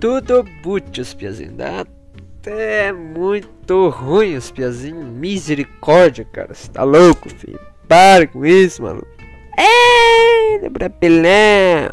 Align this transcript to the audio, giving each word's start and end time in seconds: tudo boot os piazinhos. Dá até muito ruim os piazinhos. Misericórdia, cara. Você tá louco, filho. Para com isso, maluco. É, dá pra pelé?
tudo 0.00 0.44
boot 0.62 1.00
os 1.00 1.14
piazinhos. 1.14 1.54
Dá 1.54 1.84
até 2.40 2.92
muito 2.92 3.88
ruim 3.88 4.36
os 4.36 4.50
piazinhos. 4.50 5.04
Misericórdia, 5.04 6.24
cara. 6.24 6.54
Você 6.54 6.70
tá 6.70 6.82
louco, 6.82 7.28
filho. 7.28 7.60
Para 7.88 8.26
com 8.26 8.44
isso, 8.44 8.82
maluco. 8.82 9.06
É, 9.58 10.58
dá 10.58 10.70
pra 10.70 10.90
pelé? 10.90 11.90